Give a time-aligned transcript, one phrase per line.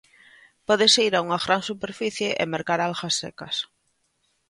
[0.67, 3.55] Podes ir a unha gran superficie e mercar algas secas.